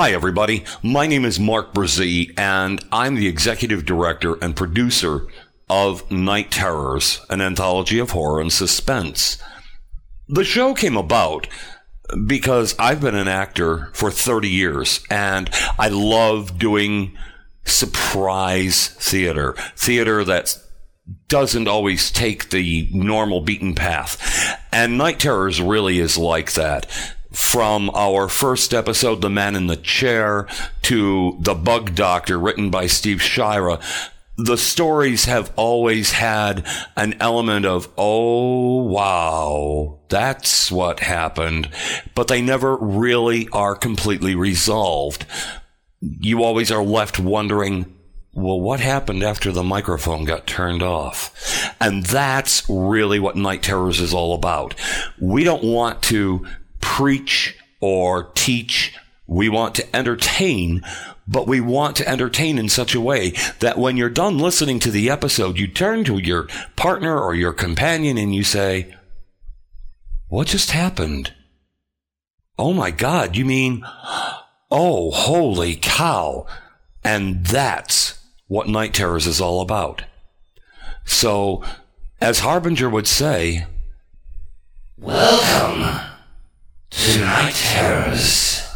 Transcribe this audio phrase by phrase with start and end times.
[0.00, 0.62] Hi, everybody.
[0.80, 5.26] My name is Mark Brzee, and I'm the executive director and producer
[5.68, 9.42] of Night Terrors, an anthology of horror and suspense.
[10.28, 11.48] The show came about
[12.28, 15.50] because I've been an actor for 30 years, and
[15.80, 17.18] I love doing
[17.64, 20.56] surprise theater, theater that
[21.26, 24.62] doesn't always take the normal beaten path.
[24.72, 26.86] And Night Terrors really is like that
[27.30, 30.46] from our first episode, The Man in the Chair,
[30.82, 33.80] to The Bug Doctor, written by Steve Shira,
[34.38, 36.64] the stories have always had
[36.96, 41.68] an element of, oh, wow, that's what happened.
[42.14, 45.26] But they never really are completely resolved.
[46.00, 47.96] You always are left wondering,
[48.32, 51.74] well, what happened after the microphone got turned off?
[51.80, 54.76] And that's really what Night Terrors is all about.
[55.20, 56.46] We don't want to
[56.98, 58.92] preach or teach.
[59.28, 60.82] We want to entertain,
[61.28, 64.90] but we want to entertain in such a way that when you're done listening to
[64.90, 68.96] the episode, you turn to your partner or your companion and you say,
[70.26, 71.32] What just happened?
[72.58, 73.84] Oh my God, you mean,
[74.68, 76.48] oh, holy cow.
[77.04, 80.02] And that's what Night Terrors is all about.
[81.04, 81.62] So,
[82.20, 83.66] as Harbinger would say,
[84.96, 86.07] Welcome
[87.20, 88.67] Night Terrors.